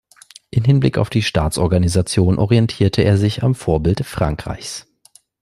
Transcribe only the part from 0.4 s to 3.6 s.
In Hinblick auf die Staatsorganisation orientierte er sich am